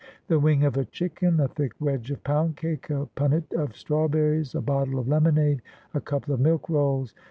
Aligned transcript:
The 0.29 0.39
wing 0.39 0.63
of 0.63 0.77
a 0.77 0.85
chicken; 0.85 1.39
a 1.39 1.47
thick 1.47 1.73
wedge 1.79 2.09
of 2.09 2.23
pound 2.23 2.55
cake; 2.57 2.89
a 2.89 3.07
punnet 3.15 3.53
of 3.53 3.75
strawberries; 3.75 4.55
a 4.55 4.61
bottle 4.61 4.97
of 4.97 5.07
lemonade; 5.07 5.61
a 5.93 6.01
couple 6.01 6.33
of 6.33 6.39
milk 6.39 6.67
rolls. 6.69 7.13